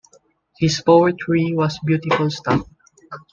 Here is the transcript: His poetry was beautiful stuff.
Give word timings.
His 0.57 0.81
poetry 0.81 1.53
was 1.53 1.77
beautiful 1.85 2.31
stuff. 2.31 2.67